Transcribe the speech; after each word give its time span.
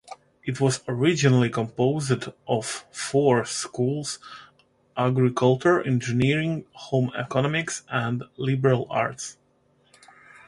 It 0.43 0.59
was 0.59 0.81
originally 0.87 1.51
composed 1.51 2.25
of 2.47 2.65
four 2.91 3.45
schools-Agriculture, 3.45 5.83
Engineering, 5.85 6.65
Home 6.73 7.11
Economics, 7.15 7.83
and 7.87 8.23
Liberal 8.35 8.87
Arts. 8.89 9.37